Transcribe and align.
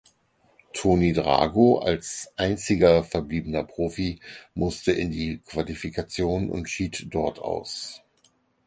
Tony 0.73 1.13
Drago 1.13 1.77
als 1.77 2.33
einziger 2.35 3.03
verbliebener 3.03 3.63
Profi 3.63 4.19
musste 4.55 4.93
in 4.93 5.11
die 5.11 5.43
Qualifikation 5.45 6.49
und 6.49 6.71
schied 6.71 7.13
dort 7.13 7.37
aus. 7.37 8.01